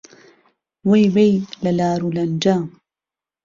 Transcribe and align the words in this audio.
وهی 0.89 1.05
وهی 1.13 1.31
له 1.63 1.71
لار 1.79 1.99
و 2.03 2.13
لهنجه 2.15 2.55